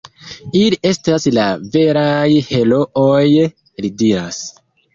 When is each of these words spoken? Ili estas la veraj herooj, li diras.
Ili 0.59 0.79
estas 0.91 1.27
la 1.39 1.45
veraj 1.75 2.25
herooj, 2.49 3.45
li 3.87 3.95
diras. 4.03 4.45